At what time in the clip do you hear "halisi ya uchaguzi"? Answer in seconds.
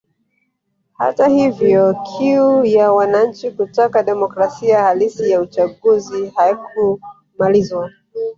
4.83-6.29